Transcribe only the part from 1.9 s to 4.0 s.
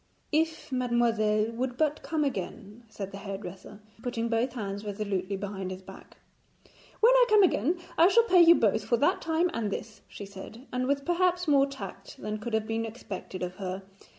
come again,' said the hairdresser,